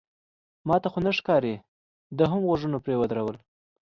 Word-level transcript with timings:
ما 0.67 0.75
ته 0.81 0.87
خو 0.93 0.99
نه 1.05 1.11
ښکاري، 1.17 1.55
ده 2.17 2.23
هم 2.31 2.39
غوږونه 2.47 2.77
پرې 2.85 2.95
ودرول. 2.97 3.35